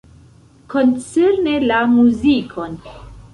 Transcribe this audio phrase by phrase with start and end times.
[0.73, 2.81] Koncerne la muzikon.